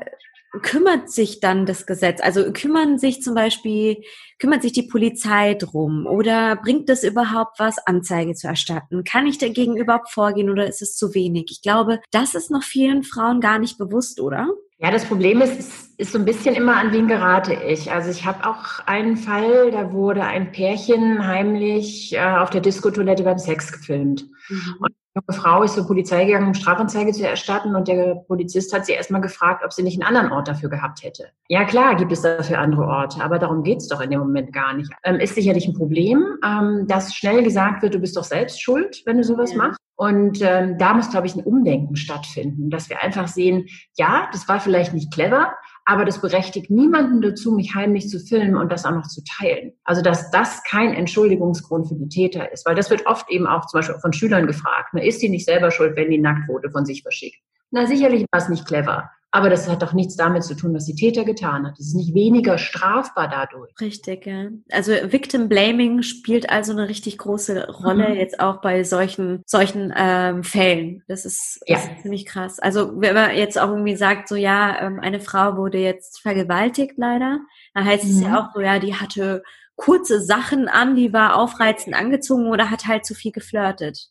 kümmert 0.62 1.10
sich 1.10 1.40
dann 1.40 1.66
das 1.66 1.86
Gesetz? 1.86 2.20
Also 2.22 2.52
kümmern 2.52 2.98
sich 2.98 3.22
zum 3.22 3.36
Beispiel, 3.36 4.04
kümmert 4.40 4.62
sich 4.62 4.74
die 4.74 4.84
Polizei 4.84 5.54
drum 5.54 6.06
oder 6.06 6.58
bringt 6.58 6.90
es 6.90 7.04
überhaupt 7.04 7.60
was, 7.60 7.78
Anzeige 7.86 8.34
zu 8.34 8.48
erstatten? 8.48 9.04
Kann 9.04 9.28
ich 9.28 9.38
dagegen 9.38 9.78
überhaupt 9.78 10.10
vorgehen 10.10 10.50
oder 10.50 10.68
ist 10.68 10.82
es 10.82 10.96
zu 10.96 11.14
wenig? 11.14 11.46
Ich 11.52 11.62
glaube, 11.62 12.02
das 12.12 12.36
ist 12.36 12.52
noch 12.52 12.64
vielen 12.64 13.04
Frauen 13.04 13.40
gar 13.40 13.60
nicht 13.60 13.78
bewusst, 13.78 14.20
oder? 14.20 14.50
Ja, 14.82 14.90
das 14.90 15.06
Problem 15.06 15.42
ist, 15.42 15.60
ist, 15.60 16.00
ist 16.00 16.12
so 16.12 16.18
ein 16.18 16.26
bisschen 16.26 16.56
immer, 16.56 16.76
an 16.76 16.92
wen 16.92 17.08
gerate 17.08 17.54
ich. 17.54 17.92
Also 17.92 18.10
ich 18.10 18.26
habe 18.26 18.50
auch 18.50 18.80
einen 18.88 19.16
Fall, 19.16 19.70
da 19.70 19.94
wurde 19.94 20.24
ein 20.24 20.52
Pärchen 20.52 21.28
heimlich 21.28 22.16
äh, 22.16 22.20
auf 22.20 22.50
der 22.50 22.62
Diskotoilette 22.62 23.22
beim 23.22 23.38
Sex 23.38 23.72
gefilmt. 23.72 24.26
Mhm. 24.50 24.76
Und 24.80 24.92
junge 25.14 25.40
Frau 25.40 25.62
ist 25.62 25.76
zur 25.76 25.86
Polizei 25.86 26.26
gegangen, 26.26 26.48
um 26.48 26.54
Strafanzeige 26.56 27.12
zu 27.12 27.28
erstatten 27.28 27.76
und 27.76 27.88
der 27.88 28.16
Polizist 28.28 28.74
hat 28.74 28.88
sie 28.88 28.94
erstmal 28.94 29.22
gefragt, 29.22 29.64
ob 29.64 29.72
sie 29.72 29.84
nicht 29.84 30.02
einen 30.02 30.16
anderen 30.16 30.32
Ort 30.36 30.48
dafür 30.48 30.70
gehabt 30.70 31.04
hätte. 31.04 31.28
Ja 31.48 31.64
klar, 31.64 31.96
gibt 31.96 32.12
es 32.12 32.24
dafür 32.24 32.58
andere 32.58 32.88
Orte, 32.88 33.24
aber 33.24 33.38
darum 33.38 33.62
geht's 33.62 33.88
doch 33.88 34.02
in 34.02 34.10
dem 34.10 34.22
Moment 34.22 34.52
gar 34.52 34.74
nicht. 34.74 34.92
Ähm, 35.04 35.20
ist 35.20 35.36
sicherlich 35.36 35.68
ein 35.68 35.76
Problem, 35.76 36.40
ähm, 36.44 36.88
dass 36.88 37.14
schnell 37.14 37.44
gesagt 37.44 37.84
wird, 37.84 37.94
du 37.94 38.00
bist 38.00 38.18
doch 38.18 38.24
selbst 38.24 38.60
schuld, 38.60 39.04
wenn 39.06 39.18
du 39.18 39.24
sowas 39.24 39.52
ja. 39.52 39.58
machst. 39.58 39.80
Und 40.02 40.42
ähm, 40.42 40.80
da 40.80 40.96
muss, 40.96 41.12
glaube 41.12 41.28
ich, 41.28 41.36
ein 41.36 41.44
Umdenken 41.44 41.96
stattfinden, 41.96 42.72
dass 42.72 42.90
wir 42.90 43.04
einfach 43.04 43.28
sehen, 43.28 43.68
ja, 43.96 44.28
das 44.32 44.48
war 44.48 44.60
vielleicht 44.60 44.96
nicht 44.96 45.14
clever, 45.14 45.54
aber 45.86 46.06
das 46.06 46.20
berechtigt 46.20 46.72
niemanden 46.72 47.22
dazu, 47.22 47.52
mich 47.52 47.76
heimlich 47.76 48.10
zu 48.10 48.18
filmen 48.20 48.56
und 48.56 48.72
das 48.72 48.84
auch 48.84 48.96
noch 48.96 49.06
zu 49.06 49.22
teilen. 49.24 49.74
Also 49.84 50.02
dass 50.02 50.32
das 50.32 50.64
kein 50.64 50.96
Entschuldigungsgrund 50.96 51.88
für 51.88 51.94
die 51.94 52.10
Täter 52.10 52.52
ist, 52.52 52.66
weil 52.66 52.74
das 52.74 52.90
wird 52.90 53.06
oft 53.06 53.30
eben 53.30 53.46
auch 53.46 53.68
zum 53.68 53.78
Beispiel 53.78 54.00
von 54.00 54.12
Schülern 54.12 54.48
gefragt. 54.48 54.92
Ne, 54.96 55.06
ist 55.06 55.22
die 55.22 55.30
nicht 55.30 55.46
selber 55.46 55.70
schuld, 55.70 55.96
wenn 55.96 56.10
die 56.10 56.18
Nacktfoto 56.18 56.72
von 56.72 56.84
sich 56.84 57.04
verschickt? 57.04 57.38
Na, 57.70 57.86
sicherlich 57.86 58.26
war 58.32 58.42
es 58.42 58.50
nicht 58.50 58.66
clever. 58.66 59.12
Aber 59.34 59.50
das 59.50 59.70
hat 59.70 59.82
doch 59.82 59.94
nichts 59.94 60.18
damit 60.18 60.44
zu 60.44 60.56
tun, 60.56 60.74
was 60.74 60.86
die 60.86 60.96
Täter 60.96 61.24
getan 61.24 61.66
hat. 61.66 61.80
Es 61.80 61.88
ist 61.88 61.96
nicht 61.96 62.14
weniger 62.14 62.58
strafbar 62.58 63.30
dadurch. 63.30 63.72
Richtig, 63.80 64.26
ja. 64.26 64.48
Also 64.72 64.92
Victim 64.92 65.48
Blaming 65.48 66.02
spielt 66.04 66.50
also 66.50 66.74
eine 66.74 66.90
richtig 66.90 67.18
große 67.18 67.70
Rolle 67.70 68.10
mhm. 68.10 68.16
jetzt 68.16 68.42
auch 68.42 68.60
bei 68.60 68.84
solchen 68.84 69.42
solchen 69.46 69.94
ähm, 69.96 70.44
Fällen. 70.44 71.04
Das 71.08 71.24
ist, 71.24 71.62
ja. 71.66 71.78
ist 71.78 72.02
ziemlich 72.02 72.26
krass. 72.26 72.60
Also 72.60 73.00
wenn 73.00 73.16
man 73.16 73.34
jetzt 73.34 73.58
auch 73.58 73.70
irgendwie 73.70 73.96
sagt, 73.96 74.28
so 74.28 74.36
ja, 74.36 74.82
ähm, 74.82 75.00
eine 75.00 75.22
Frau 75.22 75.56
wurde 75.56 75.78
jetzt 75.78 76.20
vergewaltigt 76.20 76.96
leider, 76.98 77.40
dann 77.74 77.86
heißt 77.86 78.04
mhm. 78.04 78.12
es 78.12 78.22
ja 78.22 78.30
mhm. 78.30 78.36
auch 78.36 78.54
so, 78.54 78.60
ja, 78.60 78.80
die 78.80 78.96
hatte 78.96 79.44
kurze 79.78 80.22
Sachen 80.22 80.68
an, 80.68 80.96
die 80.96 81.14
war 81.14 81.38
aufreizend 81.38 81.96
angezogen 81.96 82.48
oder 82.48 82.70
hat 82.70 82.86
halt 82.86 83.06
zu 83.06 83.16
viel 83.16 83.32
geflirtet. 83.32 84.11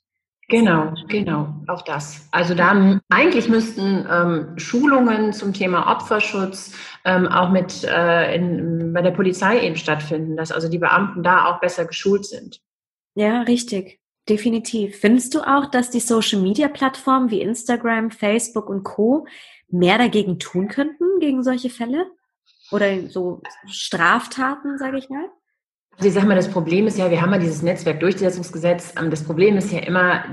Genau, 0.50 0.92
genau, 1.08 1.54
auch 1.68 1.82
das. 1.82 2.28
Also 2.32 2.54
da 2.54 3.00
eigentlich 3.08 3.48
müssten 3.48 4.06
ähm, 4.10 4.58
Schulungen 4.58 5.32
zum 5.32 5.52
Thema 5.52 5.90
Opferschutz 5.90 6.74
ähm, 7.04 7.28
auch 7.28 7.50
mit 7.50 7.84
äh, 7.84 8.34
in, 8.34 8.92
bei 8.92 9.00
der 9.00 9.12
Polizei 9.12 9.60
eben 9.60 9.76
stattfinden, 9.76 10.36
dass 10.36 10.50
also 10.50 10.68
die 10.68 10.78
Beamten 10.78 11.22
da 11.22 11.46
auch 11.46 11.60
besser 11.60 11.84
geschult 11.84 12.26
sind. 12.26 12.60
Ja, 13.14 13.42
richtig. 13.42 14.00
Definitiv. 14.28 14.96
Findest 14.96 15.34
du 15.34 15.40
auch, 15.40 15.66
dass 15.66 15.90
die 15.90 16.00
Social-Media-Plattformen 16.00 17.30
wie 17.30 17.40
Instagram, 17.40 18.10
Facebook 18.10 18.68
und 18.68 18.82
Co. 18.82 19.26
mehr 19.68 19.98
dagegen 19.98 20.38
tun 20.38 20.68
könnten, 20.68 21.20
gegen 21.20 21.42
solche 21.42 21.70
Fälle? 21.70 22.10
Oder 22.70 23.08
so 23.08 23.40
Straftaten, 23.66 24.78
sage 24.78 24.98
ich 24.98 25.08
mal? 25.08 25.28
Also 26.00 26.08
ich 26.08 26.14
sage 26.14 26.26
mal, 26.26 26.34
das 26.34 26.48
Problem 26.48 26.86
ist 26.86 26.96
ja, 26.96 27.10
wir 27.10 27.20
haben 27.20 27.30
ja 27.30 27.38
dieses 27.38 27.60
Netzwerkdurchsetzungsgesetz. 27.60 28.94
Ähm, 28.98 29.10
das 29.10 29.22
Problem 29.22 29.58
ist 29.58 29.70
ja 29.70 29.80
immer, 29.80 30.24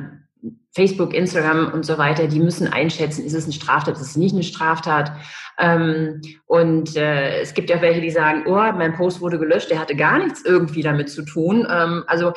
Facebook, 0.73 1.13
Instagram 1.13 1.73
und 1.73 1.85
so 1.85 1.97
weiter, 1.97 2.27
die 2.27 2.39
müssen 2.39 2.69
einschätzen, 2.71 3.25
ist 3.25 3.33
es 3.33 3.43
eine 3.43 3.51
Straftat, 3.51 3.95
ist 3.95 4.01
es 4.01 4.15
nicht 4.15 4.33
eine 4.33 4.43
Straftat. 4.43 5.11
Ähm, 5.59 6.21
und 6.45 6.95
äh, 6.95 7.41
es 7.41 7.53
gibt 7.53 7.69
ja 7.69 7.81
welche, 7.81 7.99
die 7.99 8.11
sagen, 8.11 8.43
oh, 8.47 8.53
mein 8.53 8.93
Post 8.93 9.19
wurde 9.19 9.39
gelöscht, 9.39 9.69
der 9.69 9.79
hatte 9.79 9.97
gar 9.97 10.19
nichts 10.19 10.45
irgendwie 10.45 10.83
damit 10.83 11.09
zu 11.09 11.23
tun. 11.23 11.67
Ähm, 11.69 12.05
also 12.07 12.31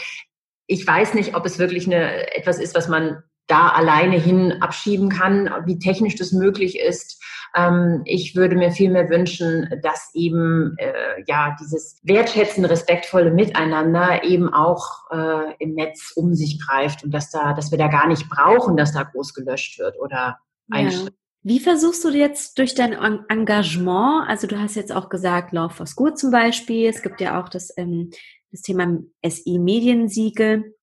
ich 0.67 0.85
weiß 0.85 1.15
nicht, 1.15 1.37
ob 1.37 1.47
es 1.47 1.61
wirklich 1.61 1.87
eine, 1.87 2.35
etwas 2.35 2.59
ist, 2.59 2.75
was 2.75 2.89
man 2.89 3.23
da 3.51 3.69
alleine 3.69 4.19
hin 4.19 4.61
abschieben 4.61 5.09
kann, 5.09 5.51
wie 5.67 5.79
technisch 5.79 6.17
das 6.17 6.33
möglich 6.33 6.79
ist. 6.79 7.21
Ähm, 7.55 8.03
ich 8.05 8.37
würde 8.37 8.57
mir 8.57 8.71
viel 8.71 8.91
mehr 8.91 9.11
wünschen, 9.11 9.69
dass 9.83 10.11
eben 10.15 10.77
äh, 10.79 11.23
ja 11.27 11.57
dieses 11.61 11.99
wertschätzen, 12.03 12.65
respektvolle 12.65 13.33
Miteinander 13.33 14.23
eben 14.25 14.53
auch 14.53 15.11
äh, 15.11 15.55
im 15.59 15.75
Netz 15.75 16.13
um 16.15 16.35
sich 16.35 16.61
greift 16.65 17.03
und 17.03 17.13
dass 17.13 17.31
da, 17.31 17.53
dass 17.53 17.71
wir 17.71 17.79
da 17.79 17.89
gar 17.89 18.07
nicht 18.07 18.29
brauchen, 18.29 18.77
dass 18.77 18.93
da 18.93 19.03
groß 19.03 19.35
gelöscht 19.35 19.79
wird 19.79 19.99
oder 19.99 20.39
eingeschränkt. 20.71 21.11
Ja. 21.11 21.17
Wie 21.43 21.59
versuchst 21.59 22.05
du 22.05 22.11
jetzt 22.11 22.59
durch 22.59 22.75
dein 22.75 22.93
Engagement, 22.93 24.29
also 24.29 24.47
du 24.47 24.61
hast 24.61 24.77
jetzt 24.77 24.93
auch 24.93 25.09
gesagt, 25.09 25.53
Law 25.53 25.71
for 25.71 25.87
School 25.87 26.15
zum 26.15 26.31
Beispiel, 26.31 26.87
es 26.87 27.03
gibt 27.03 27.21
ja 27.21 27.41
auch 27.41 27.49
das, 27.49 27.73
ähm, 27.79 28.11
das 28.53 28.61
Thema 28.61 28.99
SI-Mediensiegel, 29.27 30.75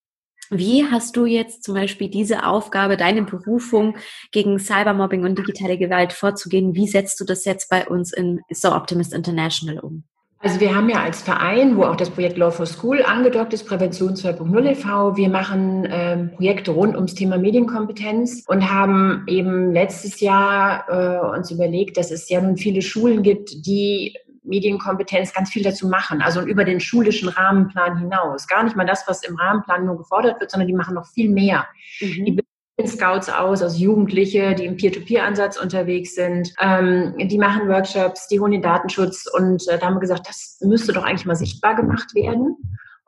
wie 0.49 0.85
hast 0.85 1.15
du 1.15 1.25
jetzt 1.25 1.63
zum 1.63 1.75
Beispiel 1.75 2.09
diese 2.09 2.45
Aufgabe, 2.45 2.97
deine 2.97 3.23
Berufung 3.23 3.97
gegen 4.31 4.59
Cybermobbing 4.59 5.23
und 5.23 5.37
digitale 5.37 5.77
Gewalt 5.77 6.13
vorzugehen? 6.13 6.75
Wie 6.75 6.87
setzt 6.87 7.19
du 7.19 7.25
das 7.25 7.45
jetzt 7.45 7.69
bei 7.69 7.87
uns 7.87 8.13
in 8.13 8.41
So 8.49 8.73
Optimist 8.73 9.13
International 9.13 9.79
um? 9.79 10.03
Also 10.39 10.59
wir 10.59 10.75
haben 10.75 10.87
ja 10.87 11.01
als 11.01 11.21
Verein, 11.21 11.77
wo 11.77 11.83
auch 11.83 11.95
das 11.95 12.11
Projekt 12.11 12.37
Law 12.37 12.51
for 12.51 12.67
School 12.67 13.01
angedockt 13.01 13.53
ist, 13.53 13.65
Prävention 13.65 14.13
2.0 14.13 14.65
e.V., 14.69 15.17
wir 15.17 15.29
machen 15.29 15.87
ähm, 15.89 16.31
Projekte 16.35 16.71
rund 16.71 16.95
ums 16.95 17.15
Thema 17.15 17.39
Medienkompetenz 17.39 18.43
und 18.47 18.71
haben 18.71 19.23
eben 19.27 19.73
letztes 19.73 20.19
Jahr 20.19 20.85
äh, 20.89 21.37
uns 21.37 21.49
überlegt, 21.49 21.97
dass 21.97 22.11
es 22.11 22.29
ja 22.29 22.39
nun 22.39 22.55
viele 22.55 22.83
Schulen 22.83 23.23
gibt, 23.23 23.65
die 23.65 24.15
Medienkompetenz 24.47 25.33
ganz 25.33 25.49
viel 25.49 25.63
dazu 25.63 25.87
machen, 25.87 26.21
also 26.21 26.41
über 26.41 26.63
den 26.63 26.79
schulischen 26.79 27.29
Rahmenplan 27.29 27.97
hinaus. 27.97 28.47
Gar 28.47 28.63
nicht 28.63 28.75
mal 28.75 28.85
das, 28.85 29.03
was 29.07 29.23
im 29.23 29.35
Rahmenplan 29.35 29.85
nur 29.85 29.97
gefordert 29.97 30.39
wird, 30.39 30.51
sondern 30.51 30.67
die 30.67 30.73
machen 30.73 30.95
noch 30.95 31.07
viel 31.07 31.29
mehr. 31.29 31.67
Mhm. 32.01 32.25
Die 32.25 32.31
bilden 32.31 32.91
Scouts 32.91 33.29
aus, 33.29 33.61
also 33.61 33.77
Jugendliche, 33.77 34.55
die 34.55 34.65
im 34.65 34.77
Peer-to-Peer-Ansatz 34.77 35.57
unterwegs 35.57 36.15
sind. 36.15 36.53
Ähm, 36.59 37.15
die 37.17 37.37
machen 37.37 37.67
Workshops, 37.67 38.27
die 38.27 38.39
holen 38.39 38.51
den 38.51 38.61
Datenschutz 38.61 39.25
und 39.27 39.67
äh, 39.67 39.77
da 39.77 39.87
haben 39.87 39.95
wir 39.95 40.01
gesagt, 40.01 40.27
das 40.27 40.59
müsste 40.61 40.93
doch 40.93 41.03
eigentlich 41.03 41.25
mal 41.25 41.35
sichtbar 41.35 41.75
gemacht 41.75 42.13
werden. 42.15 42.55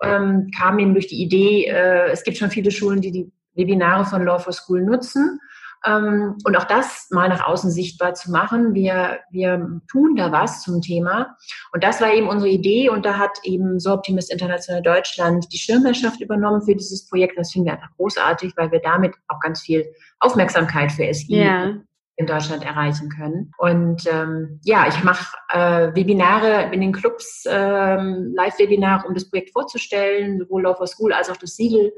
Ähm, 0.02 0.50
kam 0.58 0.80
eben 0.80 0.94
durch 0.94 1.08
die 1.08 1.22
Idee, 1.22 1.66
äh, 1.66 2.10
es 2.10 2.24
gibt 2.24 2.38
schon 2.38 2.52
viele 2.52 2.72
Schulen, 2.72 3.02
die 3.02 3.12
die 3.12 3.32
Webinare 3.54 4.06
von 4.06 4.24
Law 4.24 4.40
for 4.40 4.54
School 4.54 4.82
nutzen. 4.82 5.40
Ähm, 5.86 6.38
und 6.44 6.58
auch 6.58 6.66
das 6.66 7.08
mal 7.12 7.30
nach 7.30 7.46
außen 7.46 7.72
sichtbar 7.72 8.14
zu 8.14 8.32
machen. 8.32 8.74
Wir, 8.74 9.20
wir 9.32 9.82
tun 9.90 10.16
da 10.16 10.32
was 10.32 10.62
zum 10.62 10.82
Thema. 10.82 11.38
Und 11.72 11.84
das 11.84 12.02
war 12.02 12.14
eben 12.14 12.28
unsere 12.28 12.50
Idee. 12.50 12.90
Und 12.90 13.06
da 13.06 13.18
hat 13.18 13.38
eben 13.44 13.80
So 13.80 13.94
Optimist 13.94 14.32
International 14.32 14.82
Deutschland 14.82 15.52
die 15.54 15.58
Schirmherrschaft 15.58 16.22
übernommen 16.22 16.62
für 16.62 16.76
dieses 16.76 17.08
Projekt. 17.08 17.38
Das 17.38 17.52
finden 17.52 17.68
wir 17.68 17.74
einfach 17.74 17.96
großartig, 17.96 18.54
weil 18.58 18.72
wir 18.72 18.82
damit 18.82 19.16
auch 19.28 19.40
ganz 19.40 19.62
viel 19.62 19.86
Aufmerksamkeit 20.20 20.92
für 20.92 21.12
SI 21.14 21.38
ja. 21.38 21.74
in 22.18 22.26
Deutschland 22.26 22.66
erreichen 22.66 23.10
können. 23.10 23.52
Und 23.58 24.06
ähm, 24.12 24.60
ja, 24.64 24.86
ich 24.88 25.02
mache 25.04 25.38
äh, 25.50 25.96
Webinare 25.96 26.74
in 26.74 26.82
den 26.82 26.92
Clubs, 26.92 27.46
ähm, 27.50 28.34
Live-Webinare, 28.36 29.08
um 29.08 29.14
das 29.14 29.30
Projekt 29.30 29.52
vorzustellen, 29.52 30.40
sowohl 30.40 30.64
Law 30.64 30.76
for 30.76 30.88
School 30.88 31.14
als 31.14 31.30
auch 31.30 31.38
das 31.38 31.56
Siegel. 31.56 31.94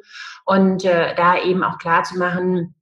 Und 0.45 0.85
äh, 0.85 1.15
da 1.15 1.41
eben 1.41 1.63
auch 1.63 1.79
klar 1.79 2.03
zu 2.03 2.19
machen, 2.19 2.75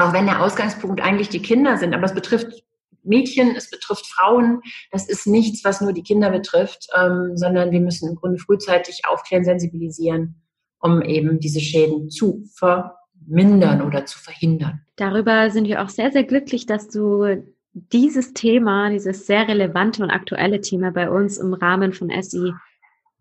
auch 0.00 0.12
wenn 0.12 0.26
der 0.26 0.42
Ausgangspunkt 0.42 1.00
eigentlich 1.00 1.28
die 1.28 1.42
Kinder 1.42 1.76
sind, 1.76 1.94
aber 1.94 2.04
es 2.04 2.14
betrifft 2.14 2.64
Mädchen, 3.02 3.54
es 3.56 3.70
betrifft 3.70 4.06
Frauen. 4.06 4.60
Das 4.90 5.08
ist 5.08 5.26
nichts, 5.26 5.64
was 5.64 5.80
nur 5.80 5.92
die 5.92 6.02
Kinder 6.02 6.30
betrifft, 6.30 6.88
ähm, 6.96 7.36
sondern 7.36 7.70
wir 7.70 7.80
müssen 7.80 8.10
im 8.10 8.16
Grunde 8.16 8.38
frühzeitig 8.38 9.02
aufklären, 9.06 9.44
sensibilisieren, 9.44 10.42
um 10.80 11.02
eben 11.02 11.40
diese 11.40 11.60
Schäden 11.60 12.10
zu 12.10 12.44
vermindern 12.54 13.82
oder 13.82 14.06
zu 14.06 14.18
verhindern. 14.18 14.80
Darüber 14.96 15.50
sind 15.50 15.66
wir 15.66 15.82
auch 15.82 15.88
sehr, 15.88 16.12
sehr 16.12 16.24
glücklich, 16.24 16.66
dass 16.66 16.88
du 16.88 17.42
dieses 17.72 18.34
Thema, 18.34 18.90
dieses 18.90 19.26
sehr 19.26 19.48
relevante 19.48 20.02
und 20.02 20.10
aktuelle 20.10 20.60
Thema 20.60 20.90
bei 20.90 21.08
uns 21.08 21.38
im 21.38 21.54
Rahmen 21.54 21.92
von 21.92 22.10
SI 22.10 22.52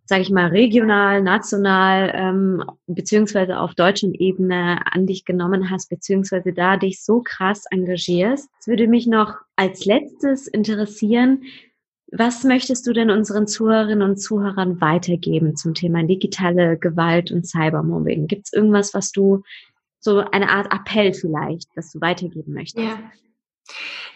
sage 0.10 0.24
ich 0.24 0.32
mal, 0.32 0.48
regional, 0.48 1.22
national 1.22 2.12
ähm, 2.16 2.64
beziehungsweise 2.88 3.60
auf 3.60 3.76
deutschen 3.76 4.16
Ebene 4.16 4.80
an 4.92 5.06
dich 5.06 5.24
genommen 5.24 5.70
hast, 5.70 5.88
beziehungsweise 5.88 6.52
da 6.52 6.78
dich 6.78 7.04
so 7.04 7.22
krass 7.22 7.66
engagierst. 7.70 8.50
Es 8.60 8.66
würde 8.66 8.88
mich 8.88 9.06
noch 9.06 9.36
als 9.56 9.86
letztes 9.86 10.48
interessieren, 10.48 11.44
was 12.12 12.44
möchtest 12.44 12.88
du 12.88 12.94
denn 12.94 13.12
unseren 13.12 13.46
Zuhörerinnen 13.46 14.02
und 14.02 14.18
Zuhörern 14.18 14.82
weitergeben 14.82 15.56
zum 15.56 15.76
Thema 15.76 16.02
digitale 16.02 16.76
Gewalt 16.80 17.32
und 17.32 17.46
Cybermobbing? 17.46 18.26
Gibt 18.26 18.48
es 18.48 18.54
irgendwas, 18.54 18.96
was 18.96 19.12
du, 19.12 19.44
so 20.00 20.24
eine 20.32 20.50
Art 20.50 20.74
Appell 20.74 21.14
vielleicht, 21.14 21.70
das 21.76 21.92
du 21.92 22.02
weitergeben 22.02 22.54
möchtest? 22.54 22.84
Ja, 22.84 22.98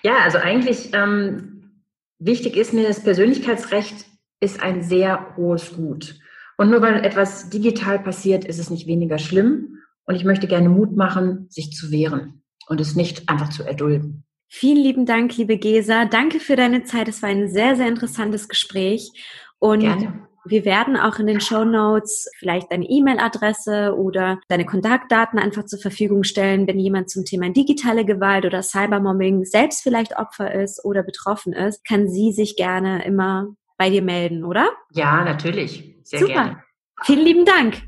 ja 0.02 0.18
also 0.24 0.40
eigentlich 0.40 0.90
ähm, 0.94 1.84
wichtig 2.18 2.58
ist 2.58 2.74
mir 2.74 2.88
das 2.88 3.04
Persönlichkeitsrecht 3.04 4.08
ist 4.44 4.62
ein 4.62 4.84
sehr 4.84 5.36
hohes 5.38 5.74
Gut. 5.74 6.20
Und 6.58 6.70
nur 6.70 6.82
weil 6.82 7.04
etwas 7.04 7.50
digital 7.50 7.98
passiert, 8.00 8.46
ist 8.46 8.60
es 8.60 8.70
nicht 8.70 8.86
weniger 8.86 9.18
schlimm. 9.18 9.80
Und 10.06 10.16
ich 10.16 10.26
möchte 10.26 10.48
gerne 10.48 10.70
Mut 10.70 10.96
machen, 10.96 11.48
sich 11.50 11.72
zu 11.72 11.90
wehren 11.90 12.44
und 12.68 12.82
es 12.82 12.96
nicht 12.96 13.30
einfach 13.30 13.50
zu 13.50 13.64
erdulden. 13.64 14.26
Vielen 14.50 14.84
lieben 14.84 15.06
Dank, 15.06 15.36
liebe 15.38 15.58
Gesa. 15.58 16.06
Danke 16.06 16.40
für 16.40 16.56
deine 16.56 16.84
Zeit. 16.84 17.08
Es 17.08 17.24
war 17.24 17.30
ein 17.30 17.50
sehr, 17.50 17.76
sehr 17.76 17.88
interessantes 17.88 18.50
Gespräch. 18.50 19.10
Und 19.60 19.80
gerne. 19.80 20.28
wir 20.46 20.66
werden 20.66 20.98
auch 20.98 21.18
in 21.18 21.26
den 21.26 21.40
Show 21.40 21.64
Notes 21.64 22.30
vielleicht 22.38 22.72
deine 22.72 22.86
E-Mail-Adresse 22.88 23.96
oder 23.98 24.40
deine 24.50 24.66
Kontaktdaten 24.66 25.40
einfach 25.40 25.66
zur 25.66 25.80
Verfügung 25.80 26.24
stellen, 26.24 26.68
wenn 26.68 26.80
jemand 26.80 27.10
zum 27.10 27.26
Thema 27.26 27.50
digitale 27.50 28.06
Gewalt 28.06 28.46
oder 28.46 28.62
Cybermobbing 28.62 29.46
selbst 29.46 29.82
vielleicht 29.82 30.18
Opfer 30.18 30.54
ist 30.54 30.84
oder 30.86 31.02
betroffen 31.02 31.54
ist, 31.54 31.84
kann 31.88 32.10
sie 32.10 32.32
sich 32.34 32.56
gerne 32.56 33.06
immer 33.06 33.56
bei 33.78 33.90
dir 33.90 34.02
melden, 34.02 34.44
oder? 34.44 34.70
Ja, 34.92 35.24
natürlich. 35.24 35.96
Sehr 36.04 36.20
Super. 36.20 36.34
gerne. 36.34 36.64
Vielen 37.04 37.26
lieben 37.26 37.46
Dank. 37.46 37.82